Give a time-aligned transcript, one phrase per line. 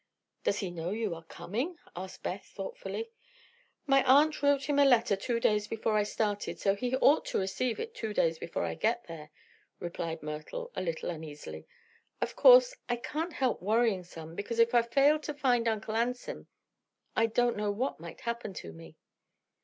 [0.43, 3.11] "Does he know you are coming?" asked Beth, thoughtfully.
[3.85, 7.37] "My aunt wrote him a letter two days before I started, so he ought to
[7.37, 9.29] receive it two days before I get there,"
[9.79, 11.67] replied Myrtle, a little uneasily.
[12.19, 16.47] "Of course I can't help worrying some, because if I failed to find Uncle Anson
[17.15, 18.95] I don't know what might happen to me."